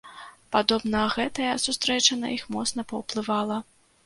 [0.53, 3.61] Падобна, гэтая сустрэча на іх моцна паўплывала.